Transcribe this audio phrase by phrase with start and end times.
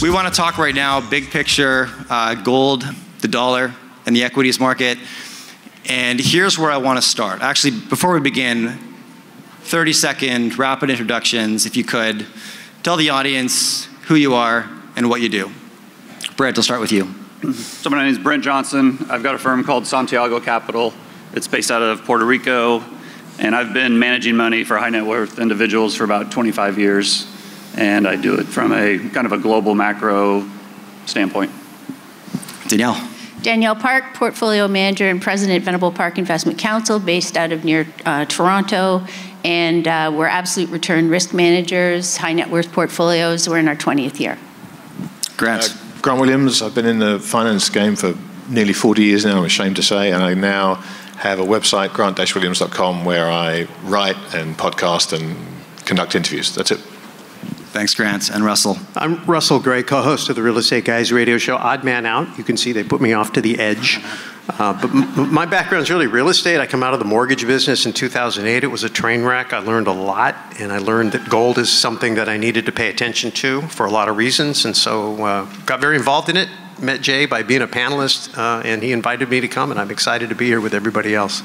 [0.00, 2.84] We want to talk right now, big picture, uh, gold,
[3.18, 3.74] the dollar,
[4.06, 4.96] and the equities market.
[5.86, 7.42] And here's where I want to start.
[7.42, 8.78] Actually, before we begin,
[9.62, 12.26] 30 second rapid introductions, if you could.
[12.84, 15.50] Tell the audience who you are and what you do.
[16.36, 17.12] Brent, I'll start with you.
[17.52, 19.04] So my name is Brent Johnson.
[19.10, 20.94] I've got a firm called Santiago Capital.
[21.32, 22.84] It's based out of Puerto Rico,
[23.40, 27.26] and I've been managing money for high net worth individuals for about 25 years,
[27.78, 30.46] and I do it from a kind of a global macro
[31.06, 31.52] standpoint.
[32.66, 33.08] Danielle.
[33.40, 37.86] Danielle Park, Portfolio Manager and President, of Venable Park Investment Counsel, based out of near
[38.04, 39.06] uh, Toronto.
[39.44, 43.48] And uh, we're absolute return risk managers, high net worth portfolios.
[43.48, 44.36] We're in our 20th year.
[45.36, 45.70] Grant.
[45.70, 48.14] Uh, Grant Williams, I've been in the finance game for
[48.48, 50.76] nearly 40 years now, I'm ashamed to say, and I now
[51.16, 55.36] have a website, grant-williams.com, where I write and podcast and
[55.84, 56.54] conduct interviews.
[56.54, 56.80] That's it.
[57.70, 58.30] Thanks, Grant.
[58.30, 58.78] And Russell.
[58.96, 62.38] I'm Russell Gray, co host of the Real Estate Guys radio show, Odd Man Out.
[62.38, 64.00] You can see they put me off to the edge.
[64.48, 66.58] Uh, but m- my background is really real estate.
[66.60, 68.64] I come out of the mortgage business in 2008.
[68.64, 69.52] It was a train wreck.
[69.52, 72.72] I learned a lot, and I learned that gold is something that I needed to
[72.72, 74.64] pay attention to for a lot of reasons.
[74.64, 76.48] And so uh, got very involved in it.
[76.80, 79.90] Met Jay by being a panelist, uh, and he invited me to come, and I'm
[79.90, 81.42] excited to be here with everybody else.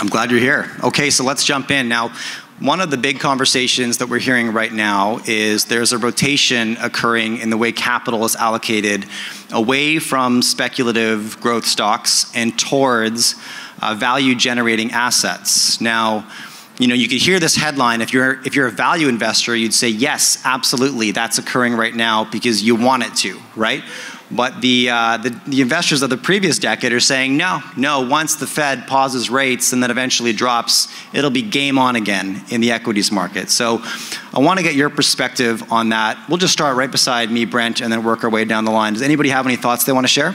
[0.00, 0.70] I'm glad you're here.
[0.82, 1.88] Okay, so let's jump in.
[1.88, 2.12] Now,
[2.60, 7.38] one of the big conversations that we're hearing right now is there's a rotation occurring
[7.38, 9.06] in the way capital is allocated
[9.52, 13.34] away from speculative growth stocks and towards
[13.80, 15.80] uh, value generating assets.
[15.80, 16.28] Now,
[16.78, 18.00] you know, you could hear this headline.
[18.00, 22.24] If you're if you're a value investor, you'd say yes, absolutely, that's occurring right now
[22.24, 23.82] because you want it to, right?
[24.34, 28.36] But the, uh, the, the, investors of the previous decade are saying, no, no, once
[28.36, 32.72] the Fed pauses rates and then eventually drops, it'll be game on again in the
[32.72, 33.50] equities market.
[33.50, 33.82] So
[34.32, 36.18] I want to get your perspective on that.
[36.30, 38.94] We'll just start right beside me, Brent, and then work our way down the line.
[38.94, 40.34] Does anybody have any thoughts they want to share?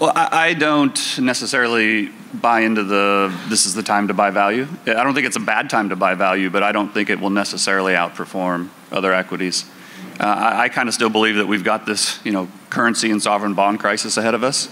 [0.00, 4.66] Well, I, I don't necessarily buy into the this is the time to buy value.
[4.86, 7.20] I don't think it's a bad time to buy value, but I don't think it
[7.20, 9.66] will necessarily outperform other equities.
[10.20, 13.20] Uh, I, I kind of still believe that we've got this, you know, currency and
[13.20, 14.68] sovereign bond crisis ahead of us.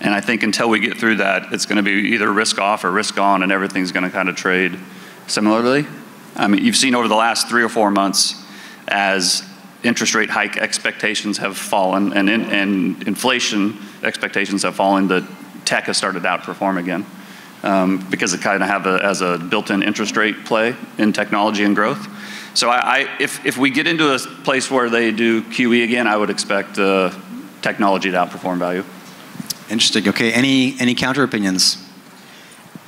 [0.00, 2.84] And I think until we get through that, it's going to be either risk off
[2.84, 4.78] or risk on, and everything's going to kind of trade
[5.28, 5.86] similarly.
[6.36, 8.42] I mean, you've seen over the last three or four months
[8.88, 9.48] as
[9.84, 15.24] interest rate hike expectations have fallen and, in, and inflation expectations have fallen, that
[15.64, 17.06] tech has started to outperform again.
[17.62, 21.62] Um, because it kind of have a, as a built-in interest rate play in technology
[21.62, 22.08] and growth.
[22.54, 26.06] So I, I, if, if we get into a place where they do QE again,
[26.06, 27.10] I would expect uh,
[27.62, 28.84] technology to outperform value.
[29.70, 30.08] Interesting.
[30.08, 30.32] Okay.
[30.32, 31.78] Any any counter opinions?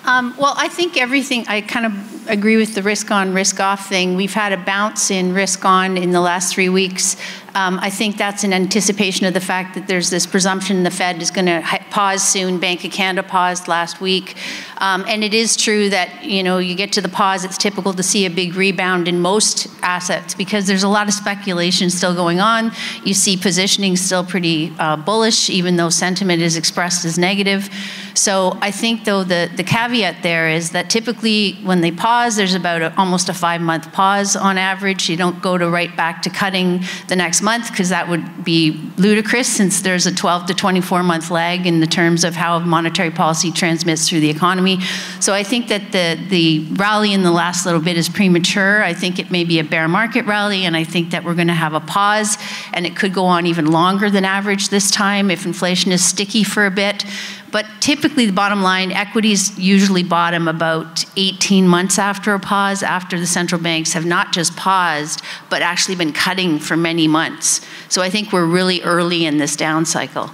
[0.04, 1.92] Um, well, I think everything, I kind of
[2.28, 4.16] agree with the risk on, risk off thing.
[4.16, 7.16] We've had a bounce in risk on in the last three weeks.
[7.56, 11.22] Um, I think that's an anticipation of the fact that there's this presumption the Fed
[11.22, 12.58] is going to pause soon.
[12.58, 14.36] Bank of Canada paused last week.
[14.78, 17.92] Um, and it is true that, you know, you get to the pause, it's typical
[17.92, 22.12] to see a big rebound in most assets because there's a lot of speculation still
[22.14, 22.72] going on.
[23.04, 27.70] You see positioning still pretty uh, bullish, even though sentiment is expressed as negative.
[28.14, 32.54] So I think, though, the, the caveat there is that typically when they pause, there's
[32.54, 35.08] about a, almost a five month pause on average.
[35.10, 38.80] You don't go to right back to cutting the next month because that would be
[38.96, 43.10] ludicrous since there's a 12 to 24 month lag in the terms of how monetary
[43.10, 44.80] policy transmits through the economy.
[45.20, 48.82] So I think that the, the rally in the last little bit is premature.
[48.82, 51.48] I think it may be a bear market rally, and I think that we're going
[51.48, 52.38] to have a pause,
[52.72, 56.44] and it could go on even longer than average this time if inflation is sticky
[56.44, 57.04] for a bit.
[57.54, 63.16] But typically, the bottom line, equities usually bottom about 18 months after a pause, after
[63.16, 67.60] the central banks have not just paused, but actually been cutting for many months.
[67.88, 70.32] So I think we're really early in this down cycle.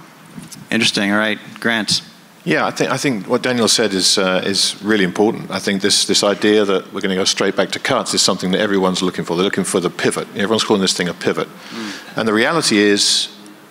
[0.71, 1.11] Interesting.
[1.11, 2.01] All right, Grant.
[2.43, 5.51] Yeah, I think I think what Danielle said is uh, is really important.
[5.51, 8.23] I think this this idea that we're going to go straight back to cuts is
[8.23, 9.35] something that everyone's looking for.
[9.35, 10.27] They're looking for the pivot.
[10.29, 12.17] Everyone's calling this thing a pivot, mm.
[12.17, 13.29] and the reality is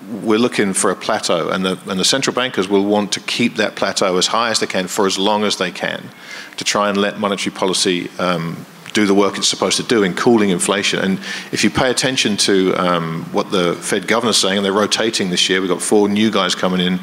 [0.09, 3.57] we're looking for a plateau, and the, and the central bankers will want to keep
[3.57, 6.09] that plateau as high as they can for as long as they can
[6.57, 10.15] to try and let monetary policy um, do the work it's supposed to do in
[10.15, 10.99] cooling inflation.
[10.99, 11.19] And
[11.53, 15.49] if you pay attention to um, what the Fed governor's saying, and they're rotating this
[15.49, 16.99] year, we've got four new guys coming in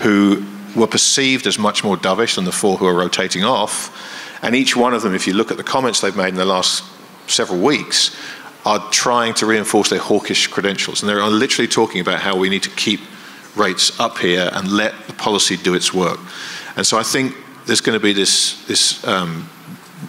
[0.00, 0.44] who
[0.74, 3.90] were perceived as much more dovish than the four who are rotating off.
[4.42, 6.44] And each one of them, if you look at the comments they've made in the
[6.44, 6.84] last
[7.26, 8.16] several weeks,
[8.66, 11.00] are trying to reinforce their hawkish credentials.
[11.00, 13.00] And they're literally talking about how we need to keep
[13.54, 16.18] rates up here and let the policy do its work.
[16.76, 17.36] And so I think
[17.66, 19.48] there's going to be this, this um,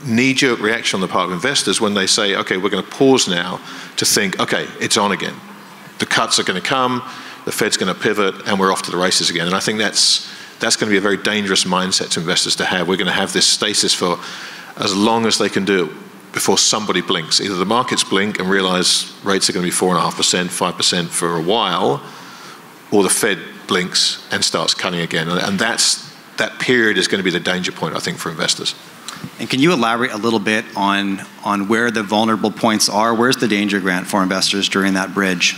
[0.03, 2.89] knee jerk reaction on the part of investors when they say, okay, we're going to
[2.89, 3.61] pause now
[3.97, 5.35] to think, okay, it's on again.
[5.99, 7.03] the cuts are going to come,
[7.45, 9.45] the Fed's going to pivot, and we're off to the races again.
[9.45, 10.27] And I think that's
[10.59, 12.87] that's going to be a very dangerous mindset to investors to have.
[12.87, 14.17] We're going to have this stasis for
[14.77, 17.41] as long as they can do it before somebody blinks.
[17.41, 21.41] Either the markets blink and realize rates are going to be 4.5%, 5% for a
[21.41, 22.03] while,
[22.91, 25.27] or the Fed blinks and starts cutting again.
[25.27, 28.75] And that's, that period is going to be the danger point, I think, for investors.
[29.39, 33.13] And can you elaborate a little bit on, on where the vulnerable points are?
[33.13, 35.55] Where's the danger, Grant, for investors during that bridge?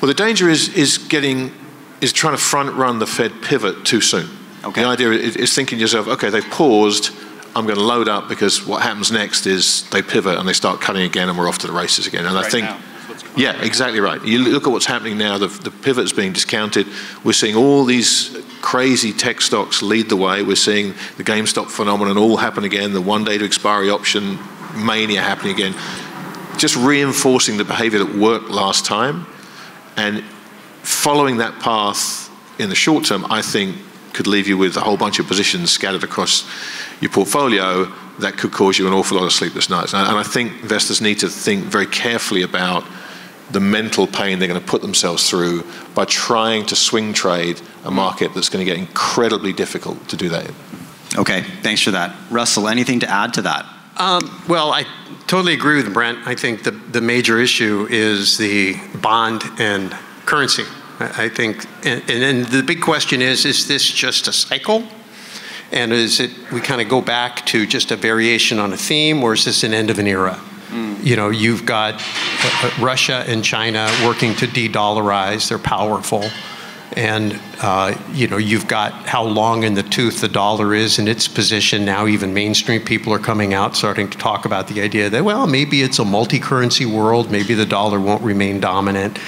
[0.00, 1.52] Well, the danger is, is getting
[2.00, 4.28] is trying to front run the Fed pivot too soon.
[4.64, 4.82] Okay.
[4.82, 7.10] The idea is thinking to yourself, okay, they've paused,
[7.56, 10.80] I'm going to load up because what happens next is they pivot and they start
[10.80, 12.26] cutting again and we're off to the races again.
[12.26, 12.66] And right I think,
[13.36, 14.22] yeah, exactly right.
[14.24, 16.86] You look at what's happening now, the, the pivot's being discounted.
[17.24, 20.42] We're seeing all these crazy tech stocks lead the way.
[20.42, 24.38] We're seeing the GameStop phenomenon all happen again, the one day to expiry option
[24.76, 25.74] mania happening again.
[26.58, 29.26] Just reinforcing the behavior that worked last time.
[29.96, 30.24] And
[30.82, 32.30] following that path
[32.60, 33.76] in the short term, I think
[34.18, 36.44] could leave you with a whole bunch of positions scattered across
[37.00, 37.84] your portfolio
[38.18, 39.94] that could cause you an awful lot of sleepless nights.
[39.94, 42.84] And I think investors need to think very carefully about
[43.52, 47.92] the mental pain they're going to put themselves through by trying to swing trade a
[47.92, 50.54] market that's going to get incredibly difficult to do that in.
[51.16, 52.16] Okay, thanks for that.
[52.28, 53.66] Russell, anything to add to that?
[53.98, 54.84] Um, well, I
[55.28, 56.26] totally agree with Brent.
[56.26, 59.92] I think the, the major issue is the bond and
[60.26, 60.64] currency.
[61.00, 64.84] I think, and, then the big question is, is this just a cycle?
[65.70, 69.22] And is it, we kind of go back to just a variation on a theme,
[69.22, 70.40] or is this an end of an era?
[70.70, 71.04] Mm.
[71.04, 71.98] You know, you've got uh,
[72.62, 76.24] uh, Russia and China working to de-dollarize, they're powerful.
[76.96, 81.06] And, uh, you know, you've got how long in the tooth the dollar is in
[81.06, 81.84] its position.
[81.84, 85.46] Now even mainstream people are coming out starting to talk about the idea that, well,
[85.46, 89.18] maybe it's a multi-currency world, maybe the dollar won't remain dominant.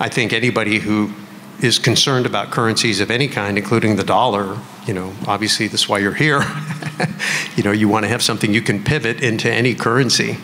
[0.00, 1.12] I think anybody who
[1.60, 5.98] is concerned about currencies of any kind, including the dollar, you know, obviously that's why
[5.98, 6.42] you're here.
[7.56, 10.38] you know, you want to have something you can pivot into any currency.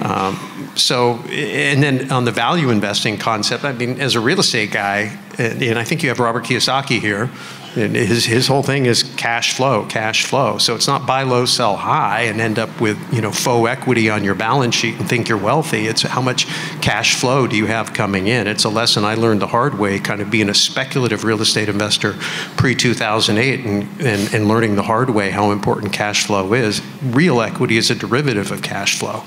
[0.00, 4.72] Um, so, and then on the value investing concept, I mean, as a real estate
[4.72, 7.30] guy, and, and I think you have Robert Kiyosaki here,
[7.76, 10.58] and his, his whole thing is cash flow, cash flow.
[10.58, 14.08] So it's not buy low, sell high, and end up with you know faux equity
[14.10, 15.86] on your balance sheet and think you're wealthy.
[15.86, 16.46] It's how much
[16.80, 18.46] cash flow do you have coming in.
[18.46, 21.68] It's a lesson I learned the hard way, kind of being a speculative real estate
[21.68, 22.14] investor
[22.56, 26.80] pre 2008, and, and and learning the hard way how important cash flow is.
[27.02, 29.22] Real equity is a derivative of cash flow.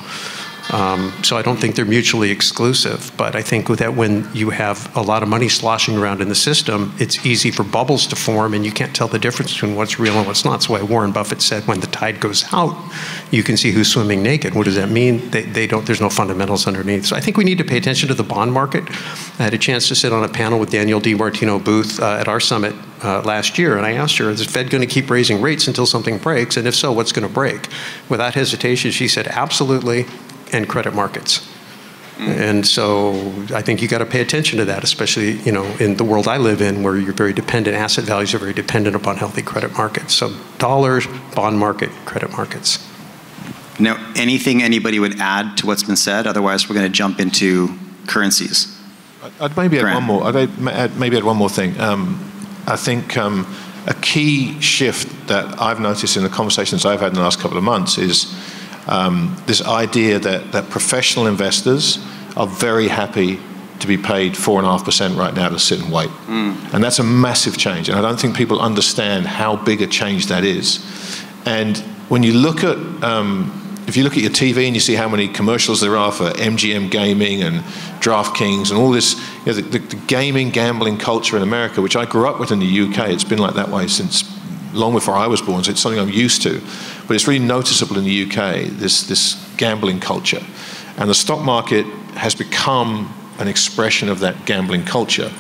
[0.72, 3.12] Um, so I don't think they're mutually exclusive.
[3.18, 6.36] But I think that when you have a lot of money sloshing around in the
[6.36, 10.00] system, it's easy for bubbles to form, and you can't tell the difference between what's
[10.00, 10.52] real and what's not.
[10.52, 12.76] That's why Warren Buffett said, when the tide goes out,
[13.32, 14.56] you can see who's swimming naked.
[14.56, 15.30] What does that mean?
[15.30, 15.86] They, they don't.
[15.86, 17.06] There's no fundamentals underneath.
[17.06, 18.84] So I think we need to pay attention to the bond market.
[19.40, 22.28] I had a chance to sit on a panel with Danielle DiMartino Booth uh, at
[22.28, 25.10] our summit uh, last year, and I asked her, "Is the Fed going to keep
[25.10, 26.58] raising rates until something breaks?
[26.58, 27.68] And if so, what's going to break?"
[28.10, 30.06] Without hesitation, she said, "Absolutely."
[30.54, 31.48] And credit markets.
[32.18, 32.38] Mm.
[32.40, 33.12] And so
[33.54, 36.28] I think you got to pay attention to that, especially you know in the world
[36.28, 37.78] I live in, where you're very dependent.
[37.78, 40.16] Asset values are very dependent upon healthy credit markets.
[40.16, 42.84] So dollars, bond market, credit markets.
[43.80, 46.26] Now, anything anybody would add to what's been said?
[46.26, 47.78] Otherwise, we're going to jump into
[48.08, 48.76] currencies.
[49.40, 49.90] I'd maybe Grant.
[49.90, 50.24] add one more.
[50.24, 51.80] I'd add, maybe add one more thing.
[51.80, 52.32] Um,
[52.66, 53.46] I think um,
[53.86, 57.58] a key shift that I've noticed in the conversations I've had in the last couple
[57.58, 58.34] of months is
[58.88, 62.00] um, this idea that, that professional investors
[62.36, 63.40] are very happy
[63.80, 66.10] to be paid 4.5% right now to sit and wait.
[66.26, 66.74] Mm.
[66.74, 67.90] And that's a massive change.
[67.90, 70.84] And I don't think people understand how big a change that is.
[71.46, 71.78] And
[72.10, 73.54] when you look at, um,
[73.88, 76.30] if you look at your TV and you see how many commercials there are for
[76.32, 77.58] MGM Gaming and
[78.02, 79.16] DraftKings and all this,
[79.46, 82.52] you know, the, the, the gaming, gambling culture in America, which I grew up with
[82.52, 84.24] in the UK, it's been like that way since
[84.74, 86.62] long before I was born, so it's something I'm used to.
[87.08, 90.42] But it's really noticeable in the UK, this, this gambling culture.
[90.98, 95.32] And the stock market has become an expression of that gambling culture.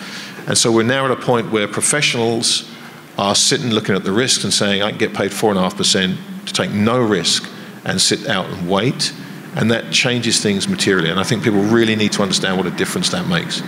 [0.47, 2.69] And so we're now at a point where professionals
[3.17, 6.71] are sitting looking at the risks and saying, I can get paid 4.5% to take
[6.71, 7.49] no risk
[7.83, 9.13] and sit out and wait.
[9.55, 11.09] And that changes things materially.
[11.09, 13.61] And I think people really need to understand what a difference that makes.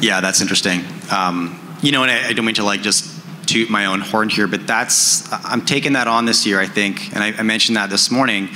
[0.00, 0.84] Yeah, that's interesting.
[1.10, 3.15] Um, you know, and I, I don't mean to like just
[3.46, 7.14] toot my own horn here, but that's, I'm taking that on this year, I think,
[7.14, 8.48] and I, I mentioned that this morning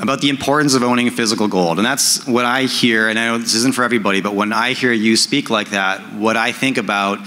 [0.00, 1.78] about the importance of owning physical gold.
[1.78, 4.72] And that's what I hear, and I know this isn't for everybody, but when I
[4.72, 7.18] hear you speak like that, what I think about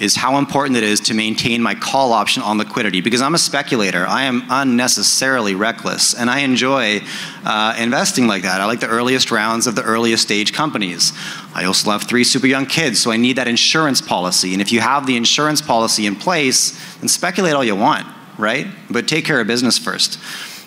[0.00, 3.38] is how important it is to maintain my call option on liquidity because I'm a
[3.38, 4.06] speculator.
[4.06, 7.02] I am unnecessarily reckless and I enjoy
[7.44, 8.62] uh, investing like that.
[8.62, 11.12] I like the earliest rounds of the earliest stage companies.
[11.54, 14.54] I also have three super young kids, so I need that insurance policy.
[14.54, 18.06] And if you have the insurance policy in place, then speculate all you want,
[18.38, 18.66] right?
[18.88, 20.18] But take care of business first.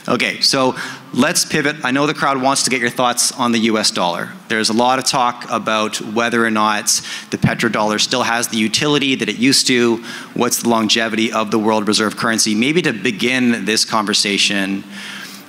[0.05, 0.75] Okay, so
[1.13, 1.77] let's pivot.
[1.85, 4.33] I know the crowd wants to get your thoughts on the US dollar.
[4.49, 6.87] There's a lot of talk about whether or not
[7.29, 10.03] the petrodollar still has the utility that it used to.
[10.33, 12.53] What's the longevity of the world reserve currency?
[12.53, 14.83] Maybe to begin this conversation,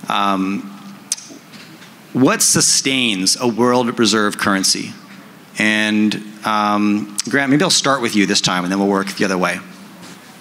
[0.08, 0.60] um,
[2.12, 4.92] what sustains a world reserve currency?
[5.58, 9.24] And um, Grant, maybe I'll start with you this time and then we'll work the
[9.24, 9.58] other way.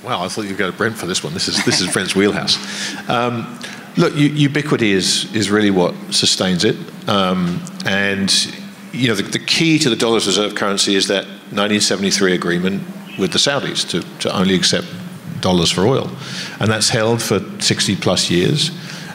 [0.03, 1.34] Wow, I thought you'd go to Brent for this one.
[1.34, 2.58] This is, this is Brent's wheelhouse.
[3.10, 3.58] Um,
[3.96, 6.76] Look, ubiquity is, is really what sustains it.
[7.08, 8.32] Um, and,
[8.92, 12.82] you know, the, the, key to the dollar's reserve currency is that 1973 agreement
[13.20, 14.88] with the Saudis to, to only accept
[15.42, 16.10] dollars for oil.
[16.60, 18.72] And that's held for 60 plus years.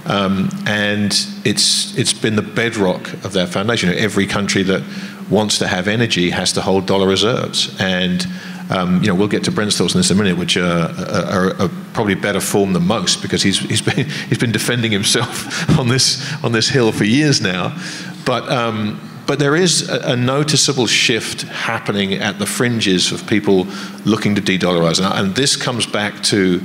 [0.07, 1.13] Um, and
[1.45, 3.91] it's, it's been the bedrock of that foundation.
[3.91, 4.83] Every country that
[5.29, 7.75] wants to have energy has to hold dollar reserves.
[7.81, 8.27] And
[8.71, 10.91] um, you know, we'll get to Brent's thoughts on this in a minute, which are,
[10.91, 15.69] are, are, probably better formed than most because he's, he's, been, he's been defending himself
[15.79, 17.77] on this, on this hill for years now.
[18.25, 23.67] But, um, but there is a, a, noticeable shift happening at the fringes of people
[24.05, 25.03] looking to de dollarize.
[25.03, 26.63] And, and this comes back to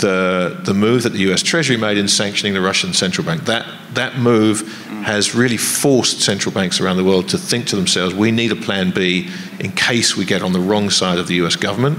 [0.00, 3.44] the, the move that the US Treasury made in sanctioning the Russian central bank.
[3.44, 4.62] That, that move
[5.04, 8.56] has really forced central banks around the world to think to themselves, we need a
[8.56, 11.98] plan B in case we get on the wrong side of the US government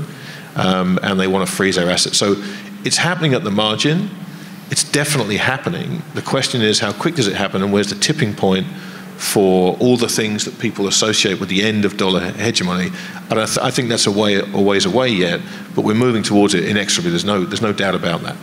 [0.56, 2.18] um, and they want to freeze our assets.
[2.18, 2.36] So
[2.84, 4.10] it's happening at the margin.
[4.70, 6.02] It's definitely happening.
[6.14, 8.68] The question is, how quick does it happen and where's the tipping point
[9.22, 12.90] for all the things that people associate with the end of dollar hegemony.
[13.30, 15.42] And I, th- I think that's a, way, a ways away yet,
[15.76, 17.12] but we're moving towards it inexorably.
[17.12, 18.36] There's no, there's no doubt about that.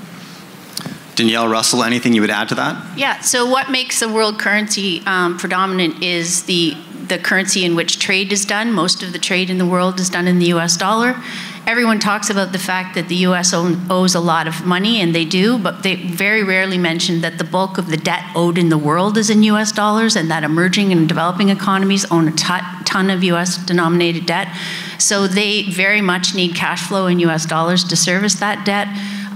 [1.17, 2.97] Danielle Russell, anything you would add to that?
[2.97, 6.77] Yeah, so what makes the world currency um, predominant is the,
[7.09, 8.73] the currency in which trade is done.
[8.73, 11.17] Most of the trade in the world is done in the US dollar.
[11.67, 15.25] Everyone talks about the fact that the US owes a lot of money, and they
[15.25, 18.79] do, but they very rarely mention that the bulk of the debt owed in the
[18.79, 23.23] world is in US dollars, and that emerging and developing economies own a ton of
[23.25, 24.49] US denominated debt.
[24.99, 28.89] So they very much need cash flow in US dollars to service that debt.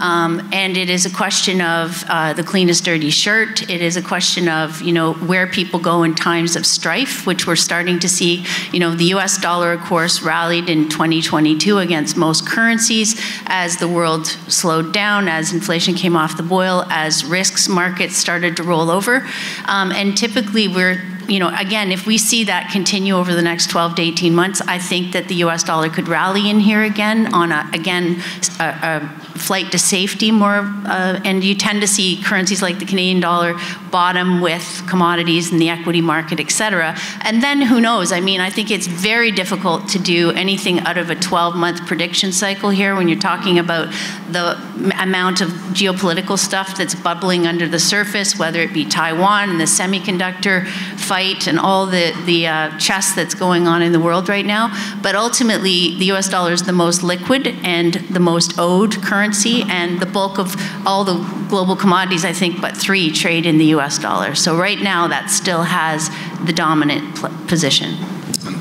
[0.03, 3.63] Um, and it is a question of uh, the cleanest dirty shirt.
[3.71, 7.47] It is a question of you know where people go in times of strife, which
[7.47, 8.45] we're starting to see.
[8.73, 9.39] You know the U.S.
[9.39, 13.15] dollar, of course, rallied in 2022 against most currencies
[13.47, 18.57] as the world slowed down, as inflation came off the boil, as risks markets started
[18.57, 19.25] to roll over,
[19.67, 23.71] um, and typically we're you know, again, if we see that continue over the next
[23.71, 25.63] 12 to 18 months, I think that the U.S.
[25.63, 28.21] dollar could rally in here again on a, again,
[28.59, 32.85] a, a flight to safety more, uh, and you tend to see currencies like the
[32.85, 33.55] Canadian dollar
[33.91, 36.97] bottom with commodities and the equity market, et cetera.
[37.23, 38.13] And then who knows?
[38.13, 42.33] I mean, I think it's very difficult to do anything out of a 12-month prediction
[42.33, 43.93] cycle here when you're talking about
[44.31, 44.57] the
[45.01, 49.65] amount of geopolitical stuff that's bubbling under the surface, whether it be Taiwan and the
[49.65, 54.47] semiconductor fight and all the, the uh, chess that's going on in the world right
[54.47, 54.71] now.
[55.03, 59.63] But ultimately, the US dollar is the most liquid and the most owed currency currency,
[59.69, 60.55] and the bulk of
[60.87, 61.15] all the
[61.49, 64.35] global commodities, I think, but three trade in the US dollar.
[64.35, 66.11] So right now, that still has
[66.45, 67.17] the dominant
[67.49, 67.97] position.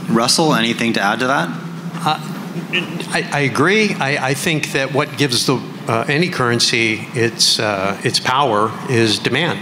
[0.10, 1.50] Russell, anything to add to that?
[2.04, 2.20] Uh,
[3.14, 3.94] I, I, agree.
[3.96, 5.56] I, I, think that what gives the,
[5.88, 9.60] uh, any currency its, uh, its power is demand.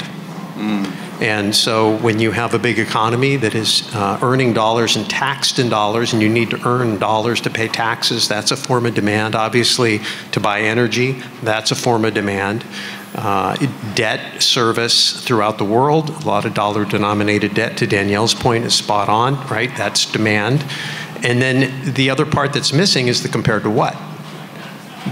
[0.56, 1.09] Mm.
[1.22, 5.60] And so when you have a big economy that is uh, earning dollars and taxed
[5.60, 8.96] in dollars, and you need to earn dollars to pay taxes, that's a form of
[8.96, 9.36] demand.
[9.36, 10.00] Obviously,
[10.32, 12.66] to buy energy, that's a form of demand.
[13.16, 13.56] Uh,
[13.96, 18.74] debt service throughout the world, a lot of dollar denominated debt, to Danielle's point, is
[18.74, 19.76] spot on, right?
[19.76, 20.64] That's demand.
[21.24, 23.98] And then the other part that's missing is the compared to what?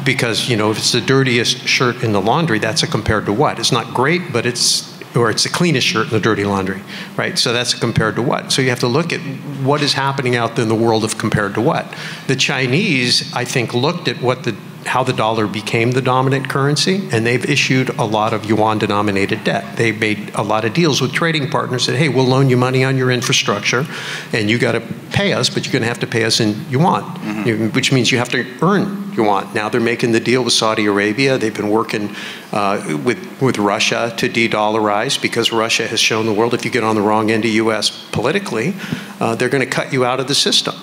[0.05, 3.33] Because, you know, if it's the dirtiest shirt in the laundry, that's a compared to
[3.33, 3.59] what?
[3.59, 6.81] It's not great, but it's or it's the cleanest shirt in the dirty laundry,
[7.15, 7.37] right?
[7.37, 8.51] So that's compared to what?
[8.51, 11.17] So you have to look at what is happening out there in the world of
[11.17, 11.93] compared to what.
[12.27, 14.55] The Chinese, I think, looked at what the
[14.85, 19.43] how the dollar became the dominant currency, and they've issued a lot of yuan denominated
[19.43, 19.75] debt.
[19.75, 22.85] They made a lot of deals with trading partners that, hey, we'll loan you money
[22.85, 23.85] on your infrastructure,
[24.31, 24.81] and you got to
[25.11, 27.67] pay us, but you're going to have to pay us in yuan, mm-hmm.
[27.75, 29.53] which means you have to earn yuan.
[29.53, 31.37] Now they're making the deal with Saudi Arabia.
[31.37, 32.15] They've been working
[32.51, 36.71] uh, with, with Russia to de dollarize because Russia has shown the world if you
[36.71, 38.75] get on the wrong end of US politically,
[39.19, 40.75] uh, they're going to cut you out of the system.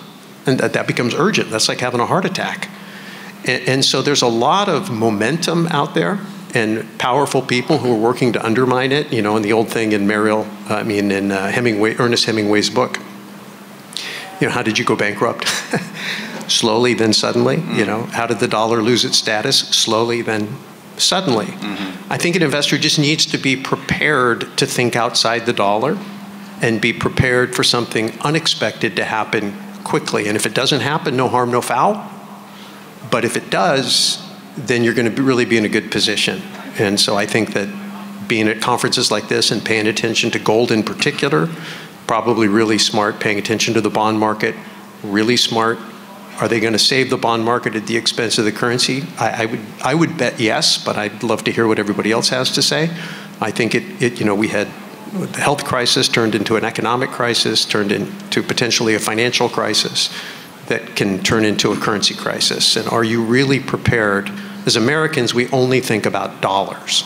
[0.46, 1.50] And that, that becomes urgent.
[1.50, 2.68] That's like having a heart attack.
[3.46, 6.18] And, and so there's a lot of momentum out there
[6.54, 9.12] and powerful people who are working to undermine it.
[9.12, 12.70] You know, in the old thing in Mariel, I mean, in uh, Hemingway, Ernest Hemingway's
[12.70, 12.98] book.
[14.40, 15.46] You know, how did you go bankrupt?
[16.48, 17.56] Slowly, then suddenly.
[17.56, 17.76] Mm.
[17.76, 19.60] You know, how did the dollar lose its status?
[19.60, 20.56] Slowly, then
[20.96, 21.46] suddenly.
[21.46, 22.12] Mm-hmm.
[22.12, 25.98] I think an investor just needs to be prepared to think outside the dollar
[26.62, 30.28] and be prepared for something unexpected to happen quickly.
[30.28, 32.10] And if it doesn't happen, no harm, no foul.
[33.10, 34.22] But if it does,
[34.56, 36.42] then you're going to really be in a good position.
[36.78, 37.68] And so I think that
[38.28, 41.48] being at conferences like this and paying attention to gold in particular,
[42.06, 44.54] probably really smart, paying attention to the bond market,
[45.02, 45.78] really smart.
[46.40, 49.04] Are they going to save the bond market at the expense of the currency?
[49.18, 52.30] I, I would, I would bet yes, but I'd love to hear what everybody else
[52.30, 52.90] has to say.
[53.40, 54.66] I think it, it you know, we had
[55.12, 60.10] the health crisis turned into an economic crisis, turned into potentially a financial crisis
[60.66, 62.76] that can turn into a currency crisis?
[62.76, 64.30] And are you really prepared?
[64.66, 67.04] As Americans, we only think about dollars.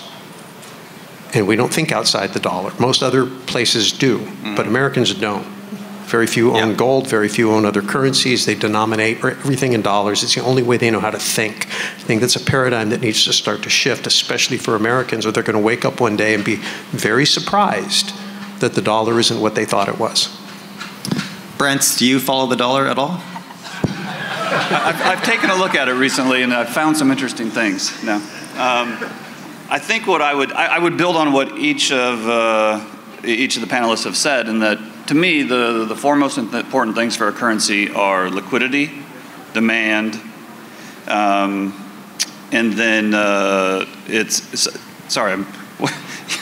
[1.34, 2.72] And we don't think outside the dollar.
[2.78, 4.54] Most other places do, mm-hmm.
[4.54, 5.46] but Americans don't.
[6.08, 8.46] Very few own gold, very few own other currencies.
[8.46, 10.22] They denominate everything in dollars.
[10.22, 11.66] It's the only way they know how to think.
[11.66, 15.32] I think that's a paradigm that needs to start to shift, especially for Americans, or
[15.32, 16.56] they're going to wake up one day and be
[16.92, 18.14] very surprised
[18.60, 20.34] that the dollar isn't what they thought it was.
[21.58, 23.20] Brent, do you follow the dollar at all?
[23.82, 28.02] I've, I've, taken a look at it recently, and I've found some interesting things.
[28.02, 28.96] Now, um,
[29.68, 32.82] I think what I would I, I, would build on what each of uh,
[33.24, 36.94] each of the panelists have said, and that to me the the four most important
[36.94, 38.90] things for a currency are liquidity,
[39.54, 40.20] demand,
[41.06, 41.74] um,
[42.52, 44.68] and then uh, it's
[45.08, 45.32] sorry.
[45.32, 45.46] I'm,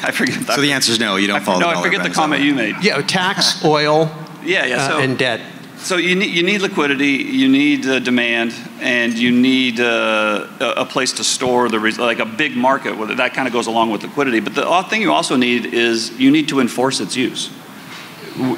[0.03, 0.45] I forget.
[0.47, 1.17] So the answer is no.
[1.17, 1.61] You don't I, follow.
[1.61, 2.77] No, I forget the comment you made.
[2.83, 4.11] Yeah, tax, oil.
[4.45, 4.89] yeah, yeah.
[4.89, 5.41] So, uh, and debt.
[5.79, 10.85] So you need, you need liquidity, you need uh, demand, and you need uh, a
[10.85, 12.95] place to store the like a big market.
[13.17, 14.41] That kind of goes along with liquidity.
[14.41, 17.51] But the thing you also need is you need to enforce its use.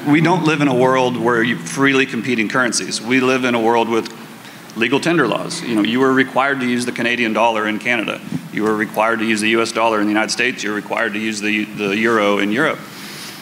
[0.07, 3.01] We don't live in a world where you freely competing currencies.
[3.01, 4.13] We live in a world with
[4.75, 5.61] legal tender laws.
[5.61, 8.19] You know, you are required to use the Canadian dollar in Canada.
[8.51, 9.71] You are required to use the U.S.
[9.71, 10.63] dollar in the United States.
[10.63, 12.79] You're required to use the the euro in Europe.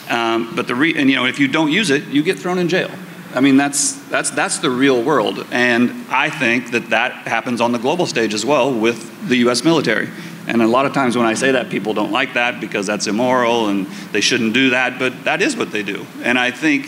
[0.10, 2.58] Um, but the re- and you know if you don't use it, you get thrown
[2.58, 2.92] in jail.
[3.34, 5.46] I mean, that's, that's, that's the real world.
[5.52, 9.64] And I think that that happens on the global stage as well with the US
[9.64, 10.10] military.
[10.48, 13.06] And a lot of times when I say that, people don't like that because that's
[13.06, 16.06] immoral and they shouldn't do that, but that is what they do.
[16.24, 16.88] And I think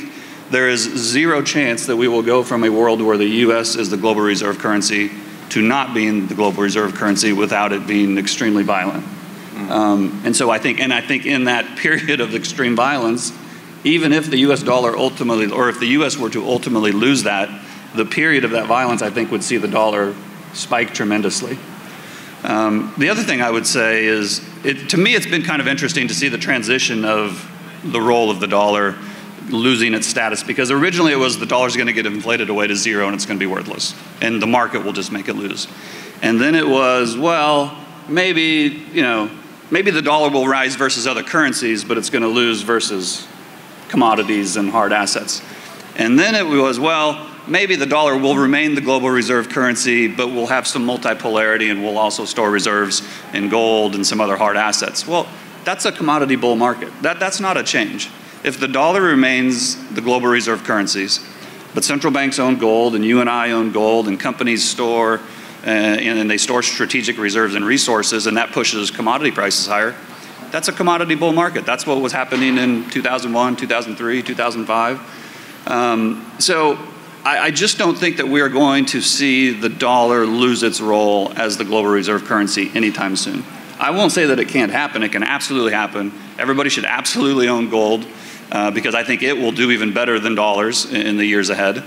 [0.49, 3.89] there is zero chance that we will go from a world where the US is
[3.89, 5.11] the global reserve currency
[5.49, 9.03] to not being the global reserve currency without it being extremely violent.
[9.03, 9.71] Mm-hmm.
[9.71, 13.33] Um, and so I think, and I think in that period of extreme violence,
[13.83, 17.49] even if the US dollar ultimately, or if the US were to ultimately lose that,
[17.93, 20.15] the period of that violence, I think, would see the dollar
[20.53, 21.57] spike tremendously.
[22.43, 25.67] Um, the other thing I would say is, it, to me, it's been kind of
[25.67, 27.45] interesting to see the transition of
[27.83, 28.95] the role of the dollar
[29.49, 32.75] losing its status because originally it was the dollar's going to get inflated away to
[32.75, 35.67] zero and it's going to be worthless, and the market will just make it lose.
[36.21, 39.29] And then it was, well, maybe, you know,
[39.71, 43.27] maybe the dollar will rise versus other currencies, but it's going to lose versus
[43.87, 45.41] commodities and hard assets.
[45.95, 50.27] And then it was, well, maybe the dollar will remain the global reserve currency, but
[50.27, 53.01] we'll have some multipolarity and we'll also store reserves
[53.33, 55.07] in gold and some other hard assets.
[55.07, 55.27] Well,
[55.65, 56.91] that's a commodity bull market.
[57.01, 58.09] That, that's not a change.
[58.43, 61.19] If the dollar remains the global reserve currencies,
[61.73, 65.19] but central banks own gold and you and I own gold and companies store
[65.65, 69.95] uh, and they store strategic reserves and resources and that pushes commodity prices higher,
[70.51, 71.65] that's a commodity bull market.
[71.65, 75.67] That's what was happening in 2001, 2003, 2005.
[75.67, 76.79] Um, so
[77.23, 80.79] I, I, just don't think that we are going to see the dollar lose its
[80.79, 83.43] role as the global reserve currency anytime soon.
[83.79, 85.03] I won't say that it can't happen.
[85.03, 86.13] It can absolutely happen.
[86.37, 88.05] Everybody should absolutely own gold
[88.51, 91.49] uh, because I think it will do even better than dollars in, in the years
[91.49, 91.83] ahead.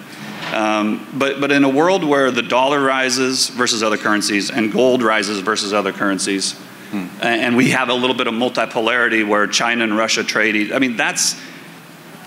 [0.53, 5.03] Um, but, but in a world where the dollar rises versus other currencies and gold
[5.03, 6.57] rises versus other currencies,
[6.93, 7.07] Hmm.
[7.23, 10.73] And we have a little bit of multipolarity where China and Russia trade.
[10.73, 11.41] I mean, that's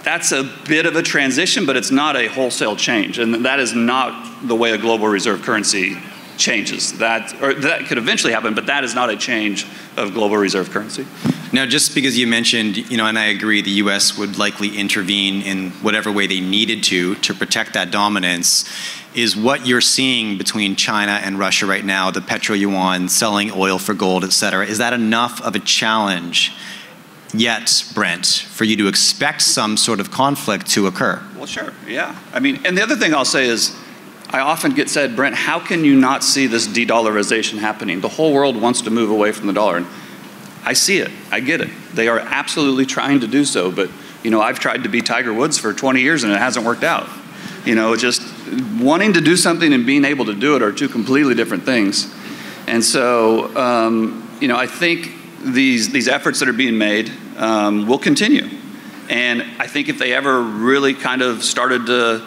[0.05, 3.73] that's a bit of a transition, but it's not a wholesale change, and that is
[3.73, 5.97] not the way a global reserve currency
[6.37, 6.97] changes.
[6.99, 9.65] That or that could eventually happen, but that is not a change
[9.97, 11.07] of global reserve currency.
[11.51, 14.17] Now, just because you mentioned, you know, and I agree, the U.S.
[14.17, 18.69] would likely intervene in whatever way they needed to to protect that dominance
[19.15, 23.79] is what you're seeing between China and Russia right now, the petro yuan, selling oil
[23.79, 24.65] for gold, et cetera.
[24.65, 26.51] Is that enough of a challenge
[27.39, 31.23] yet, Brent, for you to expect some sort of conflict to occur?
[31.35, 32.19] Well, sure, yeah.
[32.33, 33.75] I mean, and the other thing I'll say is,
[34.29, 38.01] I often get said, Brent, how can you not see this de dollarization happening?
[38.01, 39.77] The whole world wants to move away from the dollar.
[39.77, 39.87] And
[40.63, 41.11] I see it.
[41.31, 41.69] I get it.
[41.93, 43.71] They are absolutely trying to do so.
[43.71, 43.89] But,
[44.23, 46.83] you know, I've tried to be Tiger Woods for 20 years and it hasn't worked
[46.83, 47.07] out.
[47.65, 48.21] You know, just
[48.79, 52.13] wanting to do something and being able to do it are two completely different things.
[52.67, 55.11] And so, um, you know, I think
[55.43, 58.49] these, these efforts that are being made um, will continue.
[59.09, 62.25] And I think if they ever really kind of started to,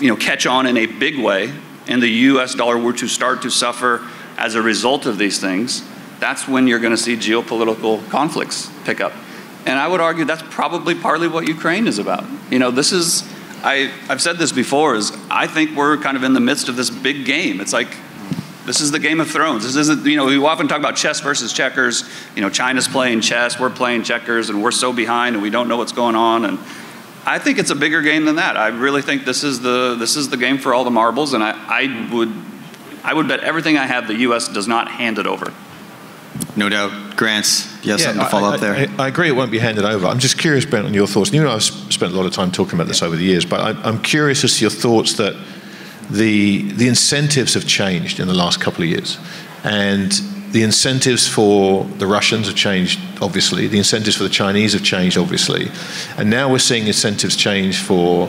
[0.00, 1.52] you know, catch on in a big way,
[1.86, 2.54] and the U.S.
[2.54, 4.06] dollar were to start to suffer
[4.38, 5.86] as a result of these things,
[6.20, 9.12] that's when you're going to see geopolitical conflicts pick up.
[9.66, 12.24] And I would argue that's probably partly what Ukraine is about.
[12.50, 13.22] You know, this is,
[13.62, 16.76] I, I've said this before, is I think we're kind of in the midst of
[16.76, 17.60] this big game.
[17.60, 17.88] It's like,
[18.66, 19.64] this is the Game of Thrones.
[19.64, 22.08] This isn't, you know, we often talk about chess versus checkers.
[22.34, 25.68] You know, China's playing chess, we're playing checkers, and we're so behind and we don't
[25.68, 26.44] know what's going on.
[26.44, 26.58] And
[27.26, 28.56] I think it's a bigger game than that.
[28.56, 31.42] I really think this is the, this is the game for all the marbles, and
[31.42, 32.32] I, I, would,
[33.02, 34.48] I would bet everything I have the U.S.
[34.48, 35.52] does not hand it over.
[36.56, 37.16] No doubt.
[37.16, 38.74] Grants, you have yeah, something to follow I, up there?
[38.74, 40.06] I, I, agree it won't be handed over.
[40.06, 41.32] I'm just curious, Brent, on your thoughts.
[41.32, 43.60] You know, I've spent a lot of time talking about this over the years, but
[43.60, 45.36] I, I'm curious as to your thoughts that
[46.10, 49.18] the, the incentives have changed in the last couple of years.
[49.62, 50.12] And
[50.52, 53.66] the incentives for the Russians have changed, obviously.
[53.66, 55.68] The incentives for the Chinese have changed, obviously.
[56.16, 58.26] And now we're seeing incentives change for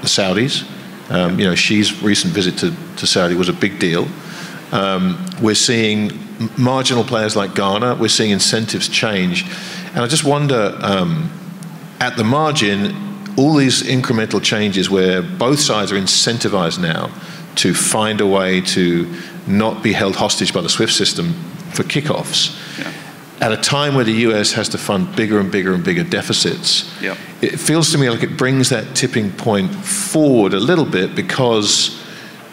[0.00, 0.66] the Saudis.
[1.10, 4.06] Um, you know, Xi's recent visit to, to Saudi was a big deal.
[4.72, 6.12] Um, we're seeing
[6.56, 9.44] marginal players like Ghana, we're seeing incentives change.
[9.88, 11.30] And I just wonder, um,
[12.00, 13.07] at the margin,
[13.38, 17.06] all these incremental changes where both sides are incentivized now
[17.54, 19.14] to find a way to
[19.46, 21.32] not be held hostage by the SWIFT system
[21.72, 22.58] for kickoffs.
[22.78, 22.92] Yeah.
[23.40, 26.92] At a time where the US has to fund bigger and bigger and bigger deficits,
[27.00, 27.16] yeah.
[27.40, 32.04] it feels to me like it brings that tipping point forward a little bit because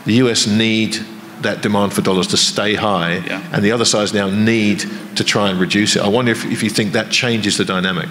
[0.05, 0.99] the US need
[1.41, 3.43] that demand for dollars to stay high, yeah.
[3.51, 4.83] and the other sides now need
[5.15, 6.03] to try and reduce it.
[6.03, 8.09] I wonder if, if you think that changes the dynamic.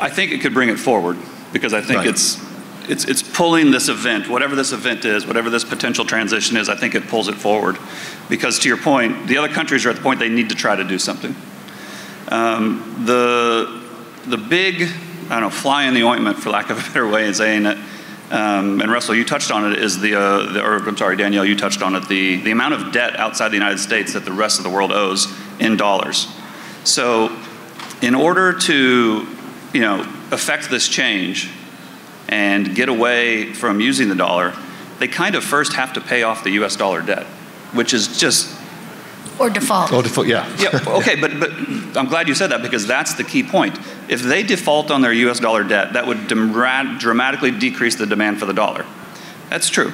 [0.00, 1.16] I think it could bring it forward
[1.52, 2.08] because I think right.
[2.08, 2.44] it's
[2.88, 6.76] it's, it's pulling this event, whatever this event is, whatever this potential transition is, I
[6.76, 7.78] think it pulls it forward.
[8.28, 10.76] Because to your point, the other countries are at the point they need to try
[10.76, 11.34] to do something.
[12.28, 13.82] Um, the,
[14.26, 17.28] the big, I don't know, fly in the ointment, for lack of a better way
[17.28, 17.78] of saying it,
[18.30, 21.44] um, and Russell, you touched on it, is the, uh, the, or I'm sorry, Danielle,
[21.44, 24.32] you touched on it, the, the amount of debt outside the United States that the
[24.32, 26.26] rest of the world owes in dollars.
[26.82, 27.36] So,
[28.02, 29.26] in order to,
[29.72, 30.00] you know,
[30.30, 31.50] affect this change,
[32.28, 34.52] and get away from using the dollar,
[34.98, 37.24] they kind of first have to pay off the US dollar debt,
[37.72, 38.54] which is just.
[39.38, 39.92] Or default.
[39.92, 40.48] Or default, yeah.
[40.58, 41.50] yeah, okay, but, but
[41.94, 43.78] I'm glad you said that because that's the key point.
[44.08, 48.46] If they default on their US dollar debt, that would dramatically decrease the demand for
[48.46, 48.86] the dollar.
[49.50, 49.92] That's true.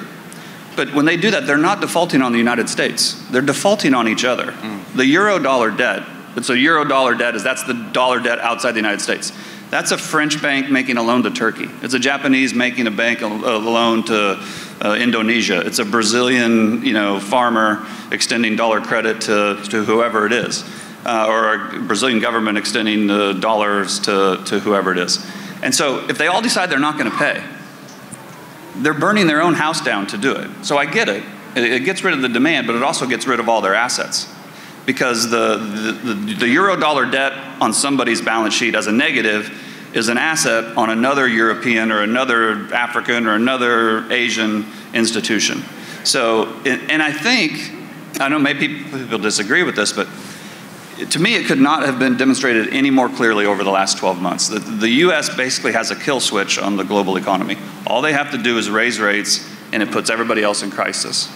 [0.75, 3.21] But when they do that, they're not defaulting on the United States.
[3.29, 4.53] They're defaulting on each other.
[4.53, 4.95] Mm.
[4.95, 6.03] The euro dollar debt,
[6.41, 9.31] so euro dollar debt is that's the dollar debt outside the United States.
[9.73, 11.67] That's a French bank making a loan to Turkey.
[11.81, 14.39] It's a Japanese making a bank a, loan to
[14.79, 15.61] uh, Indonesia.
[15.65, 20.63] It's a Brazilian, you know, farmer extending dollar credit to, to whoever it is,
[21.07, 23.07] uh, or a Brazilian government extending
[23.39, 25.17] dollars to, to whoever it is.
[25.63, 27.43] And so, if they all decide they're not going to pay,
[28.75, 30.51] they're burning their own house down to do it.
[30.63, 31.23] So I get it.
[31.55, 34.31] It gets rid of the demand, but it also gets rid of all their assets
[34.85, 39.51] because the, the, the, the euro dollar debt on somebody's balance sheet as a negative
[39.93, 45.63] is an asset on another European or another African or another Asian institution.
[46.03, 47.71] So, and I think,
[48.19, 50.07] I know maybe people disagree with this, but
[51.09, 54.21] to me, it could not have been demonstrated any more clearly over the last 12
[54.21, 54.47] months.
[54.47, 57.57] The, the US basically has a kill switch on the global economy.
[57.87, 61.29] All they have to do is raise rates, and it puts everybody else in crisis.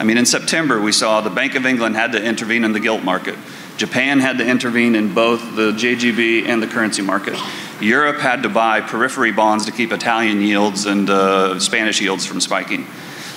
[0.00, 2.80] I mean, in September, we saw the Bank of England had to intervene in the
[2.80, 3.36] gilt market.
[3.76, 7.38] Japan had to intervene in both the JGB and the currency market.
[7.82, 12.40] Europe had to buy periphery bonds to keep Italian yields and uh, Spanish yields from
[12.40, 12.86] spiking.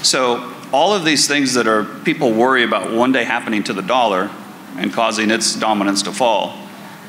[0.03, 3.81] So, all of these things that are people worry about one day happening to the
[3.81, 4.31] dollar
[4.77, 6.57] and causing its dominance to fall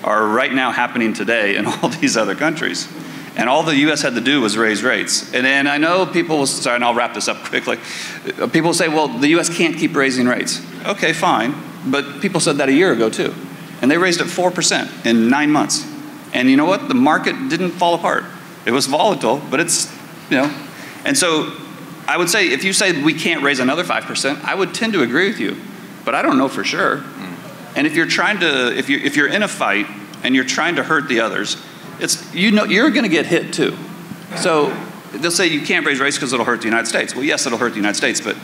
[0.03, 2.89] are right now happening today in all these other countries.
[3.37, 4.03] And all the U.S.
[4.03, 5.33] had to do was raise rates.
[5.35, 7.79] And then I know people will, sorry, and I'll wrap this up quickly.
[8.53, 9.55] People say, well, the U.S.
[9.55, 10.65] can't keep raising rates.
[10.87, 11.55] Okay, fine.
[11.87, 13.35] But people said that a year ago, too.
[13.83, 15.85] And they raised it 4% in nine months.
[16.33, 16.89] And you know what?
[16.89, 18.25] The market didn't fall apart.
[18.67, 19.93] It was volatile, but it's,
[20.31, 20.67] you know.
[21.05, 21.53] And so
[22.07, 25.03] I would say if you say we can't raise another 5%, I would tend to
[25.03, 25.57] agree with you.
[26.05, 26.99] But I don't know for sure.
[26.99, 27.79] Hmm.
[27.79, 29.87] And if you're trying to, if, you, if you're in a fight
[30.23, 31.57] and you're trying to hurt the others,
[32.01, 33.77] it's you know you're going to get hit too.
[34.37, 34.77] So
[35.13, 37.15] they'll say you can't raise rates because it'll hurt the United States.
[37.15, 38.37] Well, yes, it'll hurt the United States, but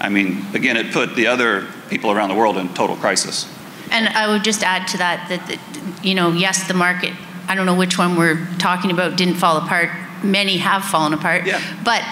[0.00, 3.52] I mean, again, it put the other people around the world in total crisis.
[3.90, 7.14] And I would just add to that that, that, you know, yes, the market,
[7.48, 9.90] I don't know which one we're talking about, didn't fall apart.
[10.22, 11.46] Many have fallen apart.
[11.46, 11.60] Yeah.
[11.84, 12.02] But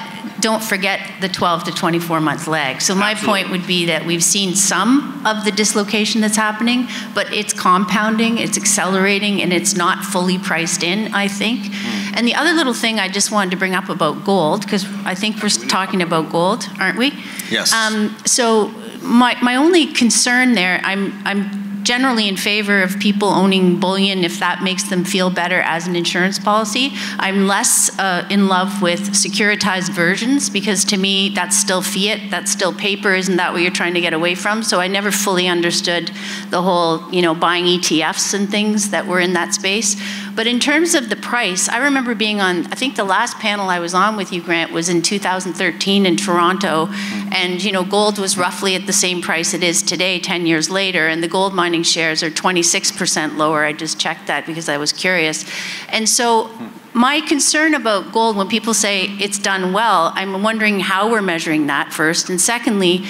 [0.40, 2.80] don't forget the 12 to 24 month lag.
[2.80, 3.42] So my Absolutely.
[3.42, 8.38] point would be that we've seen some of the dislocation that's happening, but it's compounding,
[8.38, 11.72] it's accelerating, and it's not fully priced in, I think.
[12.16, 15.14] And the other little thing I just wanted to bring up about gold, because I
[15.14, 17.12] think we're talking about gold, aren't we?
[17.50, 17.72] Yes.
[17.72, 18.68] Um, so
[19.02, 24.40] my, my only concern there, I'm, I'm generally in favor of people owning bullion if
[24.40, 26.90] that makes them feel better as an insurance policy.
[27.20, 32.50] I'm less uh, in love with securitized versions because to me that's still fiat, that's
[32.50, 33.14] still paper.
[33.14, 34.64] Isn't that what you're trying to get away from?
[34.64, 36.10] So I never fully understood
[36.50, 39.94] the whole, you know, buying ETFs and things that were in that space.
[40.36, 43.70] But in terms of the price, I remember being on, I think the last panel
[43.70, 46.86] I was on with you, Grant, was in 2013 in Toronto.
[46.86, 47.32] Mm-hmm.
[47.32, 50.68] And, you know, gold was roughly at the same price it is today, 10 years
[50.68, 51.08] later.
[51.08, 53.64] And the gold mining shares are 26% lower.
[53.64, 55.46] I just checked that because I was curious.
[55.88, 56.66] And so, hmm.
[56.92, 61.66] my concern about gold, when people say it's done well, I'm wondering how we're measuring
[61.68, 62.28] that first.
[62.28, 63.06] And secondly,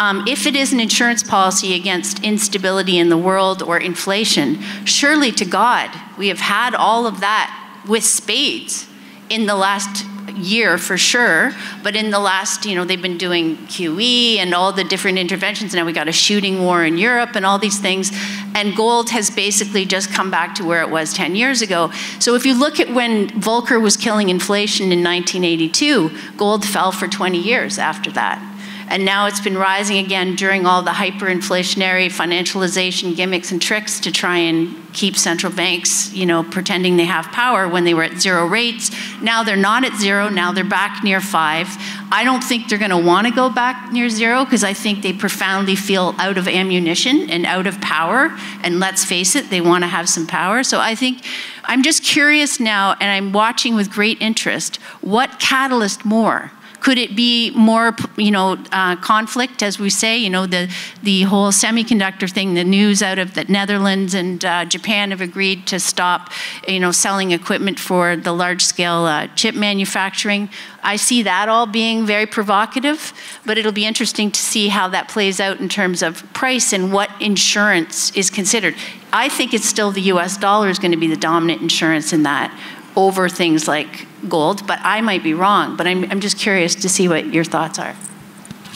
[0.00, 5.30] um, if it is an insurance policy against instability in the world or inflation, surely
[5.32, 8.88] to God, we have had all of that with spades
[9.28, 13.58] in the last year for sure, but in the last, you know, they've been doing
[13.66, 15.74] QE and all the different interventions.
[15.74, 18.10] Now we got a shooting war in Europe and all these things.
[18.54, 21.90] And gold has basically just come back to where it was 10 years ago.
[22.20, 27.06] So if you look at when Volcker was killing inflation in 1982, gold fell for
[27.06, 28.49] 20 years after that.
[28.90, 34.10] And now it's been rising again during all the hyperinflationary financialization gimmicks and tricks to
[34.10, 38.20] try and keep central banks, you know, pretending they have power when they were at
[38.20, 38.90] zero rates.
[39.22, 41.68] Now they're not at zero, now they're back near five.
[42.10, 45.02] I don't think they're going to want to go back near zero because I think
[45.02, 48.36] they profoundly feel out of ammunition and out of power.
[48.64, 50.64] And let's face it, they want to have some power.
[50.64, 51.24] So I think
[51.64, 56.50] I'm just curious now, and I'm watching with great interest what catalyst more?
[56.80, 60.16] Could it be more, you know, uh, conflict, as we say?
[60.16, 60.70] You know, the
[61.02, 62.54] the whole semiconductor thing.
[62.54, 66.30] The news out of the Netherlands and uh, Japan have agreed to stop,
[66.66, 70.48] you know, selling equipment for the large-scale uh, chip manufacturing.
[70.82, 73.12] I see that all being very provocative,
[73.44, 76.92] but it'll be interesting to see how that plays out in terms of price and
[76.92, 78.74] what insurance is considered.
[79.12, 80.38] I think it's still the U.S.
[80.38, 82.56] dollar is going to be the dominant insurance in that
[82.96, 85.76] over things like gold, but I might be wrong.
[85.76, 87.96] But I'm, I'm just curious to see what your thoughts are.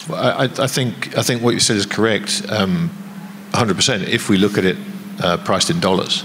[0.09, 2.91] Well, I, I think I think what you said is correct, um,
[3.53, 4.07] 100%.
[4.09, 4.77] If we look at it
[5.23, 6.25] uh, priced in dollars,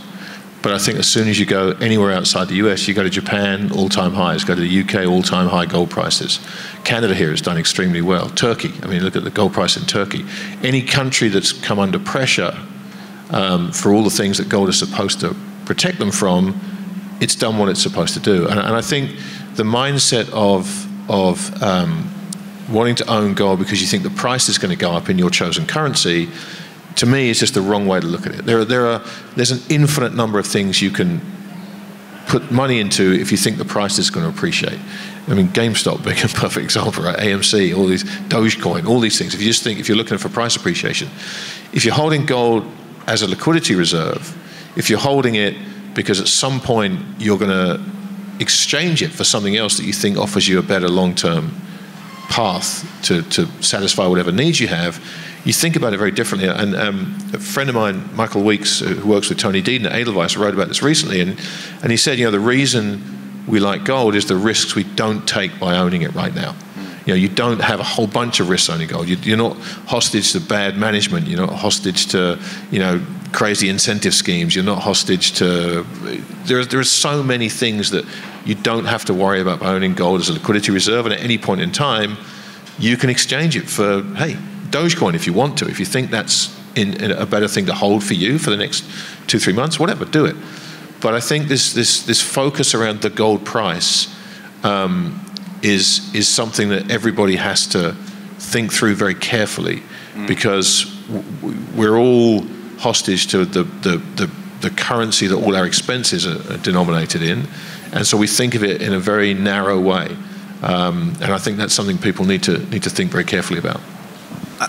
[0.61, 3.09] but I think as soon as you go anywhere outside the US, you go to
[3.09, 4.43] Japan, all-time highs.
[4.43, 6.39] Go to the UK, all-time high gold prices.
[6.83, 8.29] Canada here has done extremely well.
[8.29, 10.25] Turkey, I mean, look at the gold price in Turkey.
[10.61, 12.57] Any country that's come under pressure
[13.29, 16.59] um, for all the things that gold is supposed to protect them from,
[17.19, 18.47] it's done what it's supposed to do.
[18.47, 19.11] And, and I think
[19.55, 22.09] the mindset of of um,
[22.69, 25.17] wanting to own gold because you think the price is going to go up in
[25.17, 26.29] your chosen currency,
[26.95, 28.45] to me, is just the wrong way to look at it.
[28.45, 29.01] There are, there are
[29.35, 31.21] there's an infinite number of things you can
[32.27, 34.79] put money into if you think the price is going to appreciate.
[35.27, 37.17] I mean, GameStop being a perfect example, right?
[37.17, 39.33] AMC, all these Dogecoin, all these things.
[39.33, 41.09] If you just think, if you're looking for price appreciation,
[41.73, 42.65] if you're holding gold
[43.07, 44.35] as a liquidity reserve,
[44.75, 45.55] if you're holding it
[45.99, 47.77] because at some point you're going to
[48.39, 51.51] exchange it for something else that you think offers you a better long-term
[52.29, 55.03] path to, to satisfy whatever needs you have,
[55.43, 56.47] you think about it very differently.
[56.47, 60.37] And um, a friend of mine, Michael Weeks, who works with Tony Deden at Edelweiss,
[60.37, 61.37] wrote about this recently, and,
[61.83, 65.27] and he said, you know, the reason we like gold is the risks we don't
[65.27, 66.55] take by owning it right now.
[67.05, 69.09] You know, you don't have a whole bunch of risks owning gold.
[69.09, 71.27] You, are not hostage to bad management.
[71.27, 72.39] You're not hostage to,
[72.71, 74.55] you know, crazy incentive schemes.
[74.55, 75.83] You're not hostage to.
[76.45, 78.05] There, there are so many things that
[78.45, 81.37] you don't have to worry about owning gold as a liquidity reserve, and at any
[81.37, 82.17] point in time,
[82.79, 84.37] you can exchange it for, hey,
[84.69, 85.67] Dogecoin if you want to.
[85.67, 88.57] If you think that's in, in a better thing to hold for you for the
[88.57, 88.83] next
[89.27, 90.35] two, three months, whatever, do it.
[91.01, 94.13] But I think this this this focus around the gold price
[94.63, 95.25] um,
[95.61, 97.93] is is something that everybody has to
[98.37, 100.27] think through very carefully, mm.
[100.27, 102.45] because w- we're all
[102.79, 107.47] hostage to the, the the, the currency that all our expenses are, are, denominated in,
[107.93, 110.15] and so we think of it in a very narrow way,
[110.63, 113.81] um, and I think that's something people need to need to think very carefully about.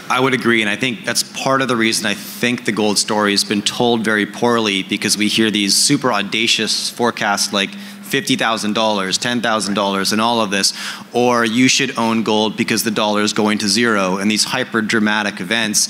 [0.09, 2.97] I would agree, and I think that's part of the reason I think the gold
[2.97, 8.73] story has been told very poorly because we hear these super audacious forecasts like $50,000,
[8.75, 10.75] $10,000 and all of this,
[11.13, 14.83] or you should own gold because the dollar is going to zero and these hyper
[14.83, 15.89] dramatic events.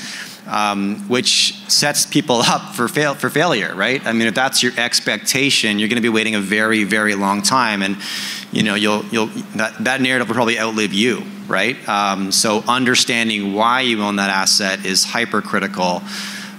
[0.50, 4.04] Um, which sets people up for fail for failure, right?
[4.04, 7.40] I mean, if that's your expectation, you're going to be waiting a very, very long
[7.42, 7.96] time, and
[8.50, 11.76] you know, you'll you'll that, that narrative will probably outlive you, right?
[11.88, 16.02] Um, so understanding why you own that asset is hypercritical.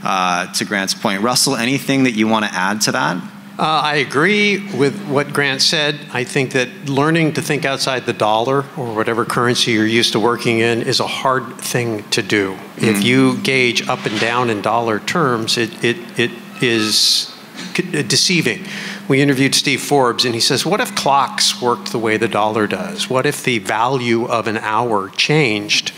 [0.04, 3.22] Uh, to Grant's point, Russell, anything that you want to add to that?
[3.62, 6.00] Uh, I agree with what Grant said.
[6.12, 10.20] I think that learning to think outside the dollar or whatever currency you're used to
[10.20, 12.56] working in is a hard thing to do.
[12.78, 12.88] Mm.
[12.88, 16.32] If you gauge up and down in dollar terms, it, it, it
[16.64, 17.32] is
[17.76, 18.66] deceiving.
[19.08, 22.66] We interviewed Steve Forbes, and he says, What if clocks worked the way the dollar
[22.66, 23.12] does?
[23.12, 25.92] What if the value of an hour changed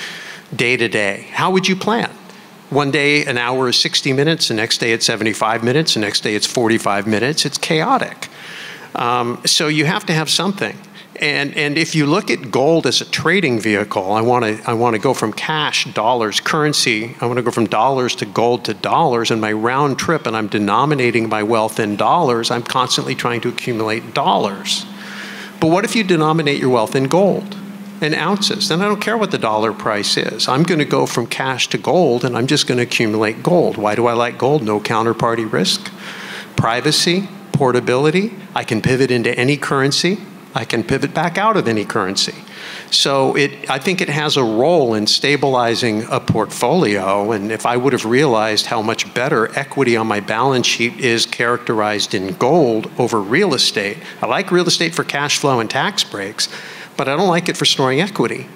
[0.54, 1.30] day to day?
[1.32, 2.13] How would you plan?
[2.74, 6.22] One day, an hour is 60 minutes, the next day, it's 75 minutes, the next
[6.22, 7.46] day, it's 45 minutes.
[7.46, 8.30] It's chaotic.
[8.96, 10.76] Um, so you have to have something.
[11.18, 14.74] And, and if you look at gold as a trading vehicle, I want to I
[14.74, 17.16] want to go from cash, dollars, currency.
[17.22, 19.30] I want to go from dollars to gold to dollars.
[19.30, 22.50] And my round trip, and I'm denominating my wealth in dollars.
[22.50, 24.84] I'm constantly trying to accumulate dollars.
[25.60, 27.56] But what if you denominate your wealth in gold?
[28.04, 28.70] In ounces.
[28.70, 30.48] Then I don't care what the dollar price is.
[30.48, 33.78] I'm going to go from cash to gold and I'm just going to accumulate gold.
[33.78, 34.62] Why do I like gold?
[34.64, 35.92] No counterparty risk,
[36.56, 38.34] privacy, portability.
[38.54, 40.20] I can pivot into any currency.
[40.56, 42.36] I can pivot back out of any currency.
[42.92, 47.32] So it, I think it has a role in stabilizing a portfolio.
[47.32, 51.26] And if I would have realized how much better equity on my balance sheet is
[51.26, 56.04] characterized in gold over real estate, I like real estate for cash flow and tax
[56.04, 56.50] breaks,
[56.98, 58.48] but I don't like it for storing equity.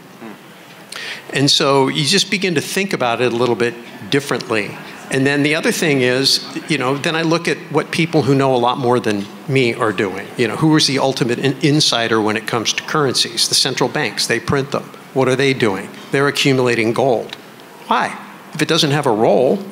[1.34, 3.74] And so you just begin to think about it a little bit
[4.10, 4.78] differently.
[5.10, 8.36] And then the other thing is, you know, then I look at what people who
[8.36, 10.28] know a lot more than me are doing.
[10.38, 13.48] You know, who is the ultimate in- insider when it comes to currencies?
[13.48, 14.84] The central banks, they print them.
[15.14, 15.90] What are they doing?
[16.12, 17.36] They're accumulating gold.
[17.88, 18.18] Why?
[18.54, 19.64] If it doesn't have a role,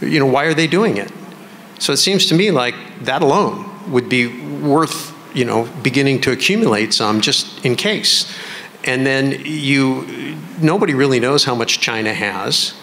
[0.00, 1.12] you know, why are they doing it?
[1.78, 4.26] So it seems to me like that alone would be
[4.60, 8.34] worth you know, beginning to accumulate some just in case.
[8.84, 12.74] And then you, nobody really knows how much China has,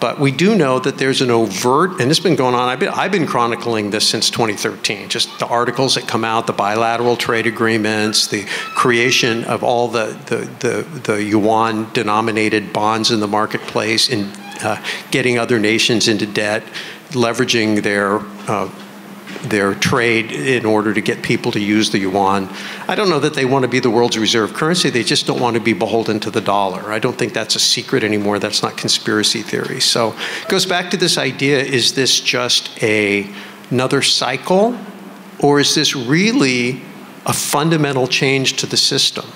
[0.00, 2.88] but we do know that there's an overt, and it's been going on, I've been,
[2.88, 7.46] I've been chronicling this since 2013, just the articles that come out, the bilateral trade
[7.46, 8.42] agreements, the
[8.74, 10.36] creation of all the, the,
[10.66, 14.28] the, the yuan denominated bonds in the marketplace, and
[14.64, 16.64] uh, getting other nations into debt,
[17.10, 18.18] leveraging their
[18.50, 18.68] uh,
[19.42, 22.48] their trade in order to get people to use the yuan.
[22.88, 24.90] I don't know that they want to be the world's reserve currency.
[24.90, 26.92] They just don't want to be beholden to the dollar.
[26.92, 28.38] I don't think that's a secret anymore.
[28.38, 29.80] That's not conspiracy theory.
[29.80, 33.28] So it goes back to this idea is this just a,
[33.70, 34.78] another cycle,
[35.40, 36.80] or is this really
[37.26, 39.26] a fundamental change to the system?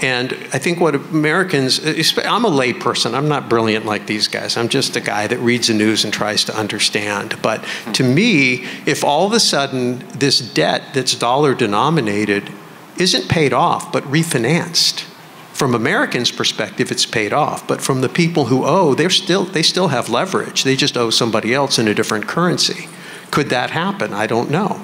[0.00, 4.56] And I think what Americans, I'm a layperson, I'm not brilliant like these guys.
[4.56, 7.36] I'm just a guy that reads the news and tries to understand.
[7.42, 7.62] But
[7.94, 12.50] to me, if all of a sudden this debt that's dollar denominated
[12.96, 15.06] isn't paid off but refinanced,
[15.52, 17.68] from Americans' perspective, it's paid off.
[17.68, 20.64] But from the people who owe, they're still, they still have leverage.
[20.64, 22.88] They just owe somebody else in a different currency.
[23.30, 24.14] Could that happen?
[24.14, 24.80] I don't know.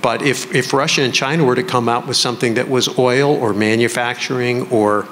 [0.00, 3.34] But if, if Russia and China were to come out with something that was oil
[3.34, 5.08] or manufacturing or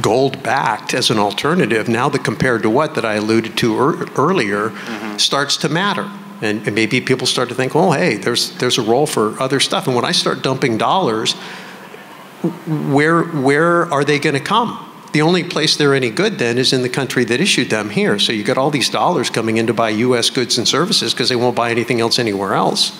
[0.00, 4.08] gold backed as an alternative, now the compared to what that I alluded to er,
[4.16, 5.18] earlier mm-hmm.
[5.18, 6.10] starts to matter.
[6.40, 9.60] And, and, maybe people start to think, oh, hey, there's, there's a role for other
[9.60, 9.86] stuff.
[9.86, 11.34] And when I start dumping dollars,
[12.66, 14.88] where, where are they going to come?
[15.12, 18.18] The only place they're any good then is in the country that issued them here.
[18.18, 20.30] So you got all these dollars coming in to buy U.S.
[20.30, 22.98] goods and services because they won't buy anything else anywhere else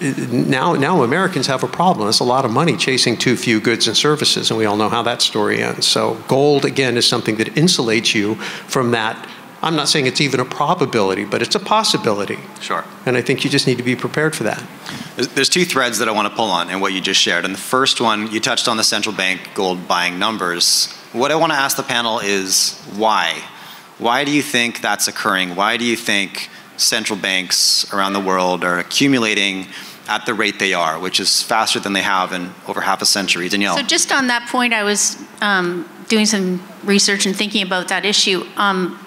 [0.00, 2.08] now, now Americans have a problem.
[2.08, 4.88] It's a lot of money chasing too few goods and services, and we all know
[4.88, 5.86] how that story ends.
[5.86, 9.28] So, gold, again, is something that insulates you from that.
[9.62, 12.38] I'm not saying it's even a probability, but it's a possibility.
[12.60, 12.84] Sure.
[13.04, 14.62] And I think you just need to be prepared for that.
[15.16, 17.44] There's two threads that I want to pull on in what you just shared.
[17.44, 20.90] And the first one, you touched on the central bank gold buying numbers.
[21.12, 23.42] What I want to ask the panel is why?
[23.98, 25.56] Why do you think that's occurring?
[25.56, 26.48] Why do you think
[26.80, 29.66] central banks around the world are accumulating
[30.08, 33.06] at the rate they are, which is faster than they have in over half a
[33.06, 33.48] century.
[33.48, 33.76] Danielle.
[33.76, 38.04] So just on that point, I was um, doing some research and thinking about that
[38.04, 38.44] issue.
[38.56, 38.98] Um,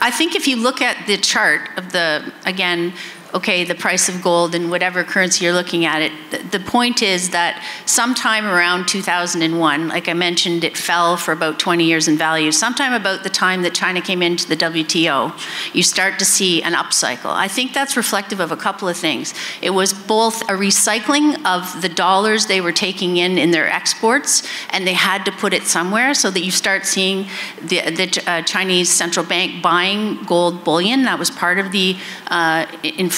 [0.00, 2.92] I think if you look at the chart of the, again,
[3.34, 6.12] okay, the price of gold in whatever currency you're looking at it.
[6.50, 11.84] The, point is that sometime around 2001, like I mentioned, it fell for about 20
[11.84, 12.52] years in value.
[12.52, 16.74] Sometime about the time that China came into the WTO, you start to see an
[16.74, 17.32] upcycle.
[17.32, 19.34] I think that's reflective of a couple of things.
[19.60, 24.46] It was both a recycling of the dollars they were taking in in their exports,
[24.70, 27.26] and they had to put it somewhere so that you start seeing
[27.62, 31.02] the, the uh, Chinese central bank buying gold bullion.
[31.02, 31.96] That was part of the
[32.28, 33.10] uh, in,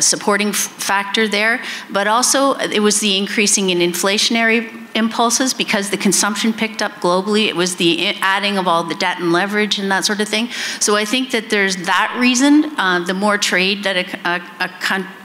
[0.00, 6.52] supporting factor there, but also it was the increasing in inflationary impulses because the consumption
[6.52, 7.46] picked up globally.
[7.46, 10.50] It was the adding of all the debt and leverage and that sort of thing.
[10.80, 12.78] So I think that there's that reason.
[12.78, 14.68] Uh, the more trade that a, a, a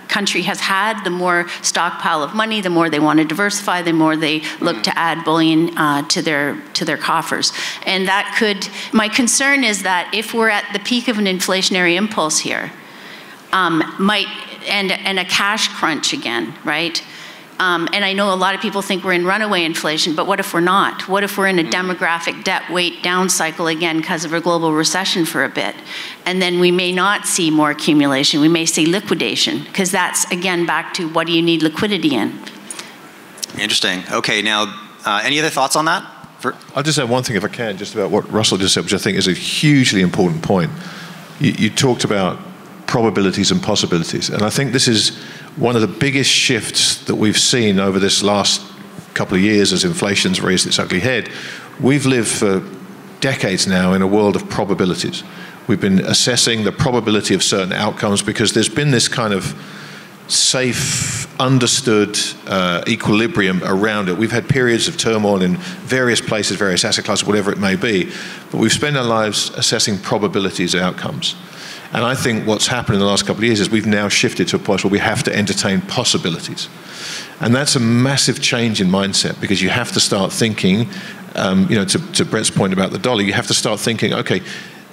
[0.07, 3.93] country has had, the more stockpile of money, the more they want to diversify, the
[3.93, 7.51] more they look to add bullion uh, to their to their coffers.
[7.85, 8.69] And that could.
[8.93, 12.71] My concern is that if we're at the peak of an inflationary impulse here,
[13.55, 14.27] um, might
[14.67, 17.01] and and a cash crunch again, right?
[17.57, 20.41] Um, and I know a lot of people think we're in runaway inflation, but what
[20.41, 21.07] if we're not?
[21.07, 24.73] What if we're in a demographic debt weight down cycle again because of a global
[24.73, 25.73] recession for a bit?
[26.25, 28.41] And then we may not see more accumulation.
[28.41, 32.37] We may see liquidation because that's, again, back to what do you need liquidity in?
[33.57, 34.03] Interesting.
[34.11, 34.63] Okay, now,
[35.05, 36.03] uh, any other thoughts on that?
[36.39, 38.83] For- I'll just add one thing, if I can, just about what Russell just said,
[38.83, 40.71] which I think is a hugely important point.
[41.39, 42.37] You, you talked about
[42.87, 44.29] probabilities and possibilities.
[44.29, 45.17] And I think this is
[45.55, 48.61] one of the biggest shifts that we've seen over this last
[49.13, 51.29] couple of years as inflation's raised its ugly head.
[51.79, 52.63] We've lived for
[53.21, 55.23] decades now in a world of probabilities.
[55.67, 59.55] We've been assessing the probability of certain outcomes because there's been this kind of
[60.27, 62.17] safe, understood
[62.47, 64.17] uh, equilibrium around it.
[64.17, 68.11] We've had periods of turmoil in various places, various asset classes, whatever it may be,
[68.51, 71.35] but we've spent our lives assessing probabilities outcomes.
[71.93, 74.47] And I think what's happened in the last couple of years is we've now shifted
[74.49, 76.69] to a point where we have to entertain possibilities.
[77.39, 80.89] And that's a massive change in mindset because you have to start thinking,
[81.35, 84.13] um, you know, to, to Brent's point about the dollar, you have to start thinking,
[84.13, 84.41] okay,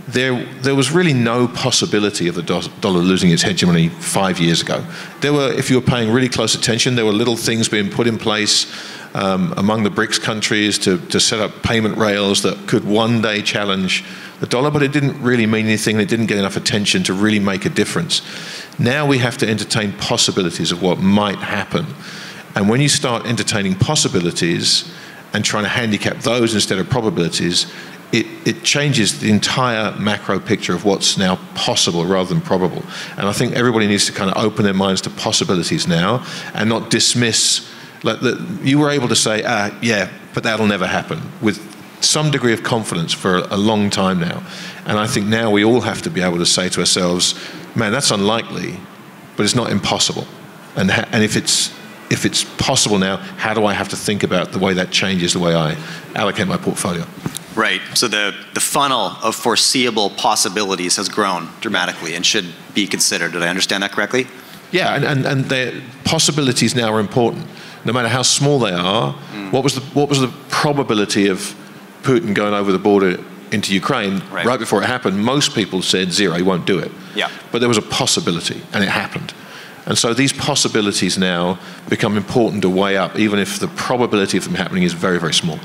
[0.09, 4.85] there, there was really no possibility of the dollar losing its hegemony five years ago.
[5.21, 8.07] There were, if you were paying really close attention, there were little things being put
[8.07, 8.67] in place
[9.15, 13.43] um, among the BRICS countries to, to set up payment rails that could one day
[13.43, 14.05] challenge
[14.43, 15.95] the dollar, but it didn't really mean anything.
[15.95, 18.23] and It didn't get enough attention to really make a difference.
[18.77, 21.87] Now we have to entertain possibilities of what might happen.
[22.57, 24.93] And when you start entertaining possibilities
[25.33, 27.73] and trying to handicap those instead of probabilities,
[28.11, 32.83] it, it, changes the entire macro picture of what's now possible rather than probable.
[33.17, 36.69] And I think everybody needs to kind of open their minds to possibilities now and
[36.69, 37.73] not dismiss
[38.03, 41.72] like the, you were able to say, ah, yeah, but that'll never happen with
[42.05, 44.43] some degree of confidence for a long time now.
[44.87, 47.35] And I think now we all have to be able to say to ourselves,
[47.75, 48.79] man, that's unlikely,
[49.37, 50.27] but it's not impossible.
[50.77, 51.73] And, ha- and if it's
[52.11, 55.33] if it's possible now, how do I have to think about the way that changes
[55.33, 55.79] the way I
[56.15, 57.07] allocate my portfolio?
[57.55, 57.81] Right.
[57.95, 63.33] So the, the funnel of foreseeable possibilities has grown dramatically and should be considered.
[63.33, 64.27] Did I understand that correctly?
[64.73, 67.47] Yeah, and, and, and the possibilities now are important
[67.85, 69.53] no matter how small they are, mm.
[69.53, 71.55] what was the what was the probability of
[72.03, 73.23] Putin going over the border
[73.53, 74.47] into Ukraine right.
[74.47, 74.59] right.
[74.59, 75.23] before it happened?
[75.23, 76.91] Most people said zero, he won't do it.
[77.15, 77.31] Yeah.
[77.51, 79.35] But there was a possibility, and it happened.
[79.85, 84.45] And so these possibilities now become important to weigh up, even if the probability of
[84.45, 85.59] them happening is very, very small.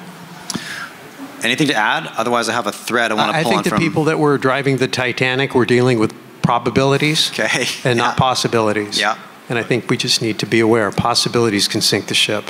[1.43, 2.07] Anything to add?
[2.17, 4.17] Otherwise, I have a thread I want to pull on I think the people that
[4.17, 7.65] were driving the Titanic were dealing with probabilities okay.
[7.83, 8.05] and yeah.
[8.05, 8.99] not possibilities.
[8.99, 9.19] Yeah.
[9.49, 12.49] And I think we just need to be aware possibilities can sink the ship.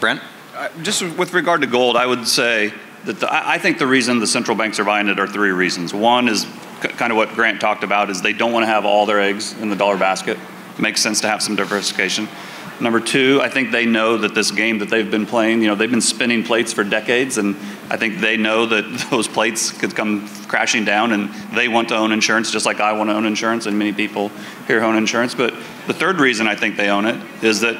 [0.00, 0.20] Brent?
[0.54, 2.74] Uh, just with regard to gold, I would say
[3.04, 5.94] that the, I think the reason the central banks are buying it are three reasons.
[5.94, 6.46] One is
[6.80, 9.52] kind of what Grant talked about is they don't want to have all their eggs
[9.60, 10.38] in the dollar basket.
[10.74, 12.28] It makes sense to have some diversification.
[12.80, 15.74] Number two, I think they know that this game that they've been playing, you know,
[15.74, 17.54] they've been spinning plates for decades, and
[17.90, 21.96] I think they know that those plates could come crashing down, and they want to
[21.96, 24.30] own insurance just like I want to own insurance, and many people
[24.66, 25.34] here own insurance.
[25.34, 25.52] But
[25.86, 27.76] the third reason I think they own it is that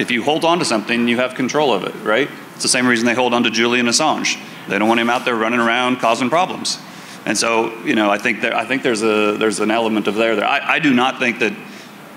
[0.00, 2.28] if you hold on to something, you have control of it, right?
[2.54, 4.40] It's the same reason they hold on to Julian Assange.
[4.68, 6.78] They don't want him out there running around causing problems.
[7.24, 10.14] And so, you know, I think there, I think there's a there's an element of
[10.14, 10.34] there.
[10.36, 11.52] There, I, I do not think that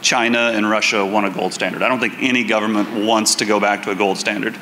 [0.02, 1.82] China and Russia want a gold standard.
[1.82, 4.56] I don't think any government wants to go back to a gold standard.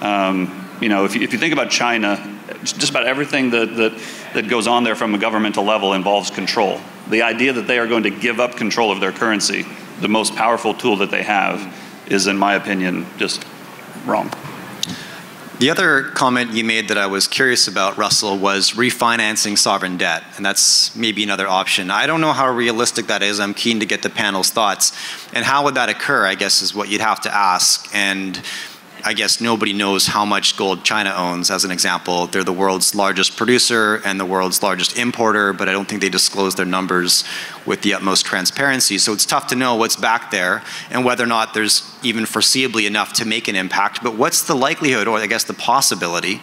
[0.00, 4.00] Um, you know, if you, if you think about China, just about everything that, that,
[4.34, 6.80] that goes on there from a governmental level involves control.
[7.10, 9.66] The idea that they are going to give up control of their currency,
[10.00, 11.74] the most powerful tool that they have,
[12.06, 13.44] is, in my opinion, just
[14.06, 14.32] wrong.
[15.58, 20.22] The other comment you made that I was curious about, Russell, was refinancing sovereign debt,
[20.36, 21.90] and that's maybe another option.
[21.90, 23.40] I don't know how realistic that is.
[23.40, 24.92] I'm keen to get the panel's thoughts.
[25.32, 27.90] And how would that occur, I guess, is what you'd have to ask.
[27.92, 28.40] And
[29.04, 32.28] I guess nobody knows how much gold China owns, as an example.
[32.28, 36.08] They're the world's largest producer and the world's largest importer, but I don't think they
[36.08, 37.24] disclose their numbers
[37.68, 38.98] with the utmost transparency.
[38.98, 42.86] So it's tough to know what's back there and whether or not there's even foreseeably
[42.86, 44.02] enough to make an impact.
[44.02, 46.40] But what's the likelihood, or I guess the possibility,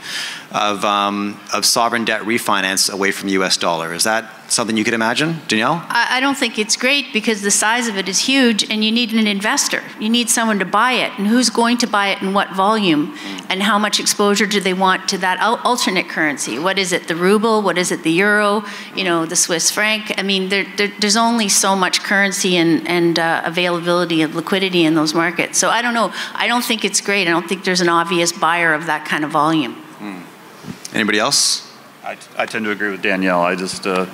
[0.52, 3.94] of, um, of sovereign debt refinance away from US dollar?
[3.94, 5.84] Is that something you could imagine, Danielle?
[5.90, 8.92] I, I don't think it's great because the size of it is huge and you
[8.92, 9.84] need an investor.
[10.00, 11.12] You need someone to buy it.
[11.18, 13.18] And who's going to buy it and what volume?
[13.50, 16.60] And how much exposure do they want to that alternate currency?
[16.60, 17.62] What is it, the ruble?
[17.62, 18.64] What is it, the euro?
[18.96, 20.14] You know, the Swiss franc?
[20.18, 24.86] I mean, there, there, there's only so much currency and, and uh, availability of liquidity
[24.86, 25.58] in those markets.
[25.58, 26.14] So I don't know.
[26.34, 27.28] I don't think it's great.
[27.28, 29.74] I don't think there's an obvious buyer of that kind of volume.
[29.74, 30.96] Hmm.
[30.96, 31.72] Anybody else?
[32.04, 33.42] I, I tend to agree with Danielle.
[33.42, 34.06] I just, uh,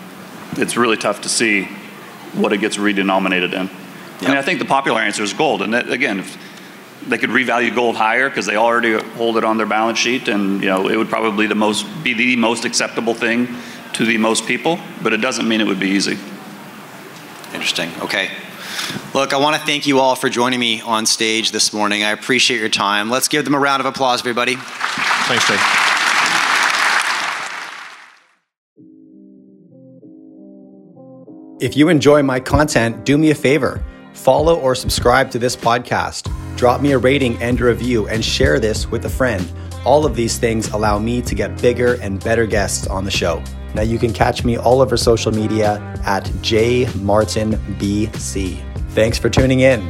[0.54, 1.66] it's really tough to see
[2.34, 3.68] what it gets redenominated in.
[3.68, 3.72] Yep.
[4.22, 5.62] I mean, I think the popular answer is gold.
[5.62, 6.38] And that, again, if
[7.08, 10.62] they could revalue gold higher because they already hold it on their balance sheet, and
[10.62, 13.48] you know, it would probably the most be the most acceptable thing
[13.94, 14.80] to the most people.
[15.02, 16.18] But it doesn't mean it would be easy.
[17.54, 17.92] Interesting.
[18.02, 18.30] Okay.
[19.14, 22.04] Look, I want to thank you all for joining me on stage this morning.
[22.04, 23.10] I appreciate your time.
[23.10, 24.56] Let's give them a round of applause, everybody.
[24.56, 25.60] Thanks, Dave.
[31.62, 33.84] If you enjoy my content, do me a favor
[34.14, 38.60] follow or subscribe to this podcast, drop me a rating and a review, and share
[38.60, 39.52] this with a friend.
[39.86, 43.42] All of these things allow me to get bigger and better guests on the show.
[43.74, 46.92] Now, you can catch me all over social media at jmartinbc.
[48.92, 49.90] Thanks for tuning in.